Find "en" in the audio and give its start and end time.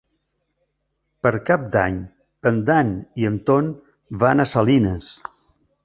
2.53-2.59, 3.33-3.39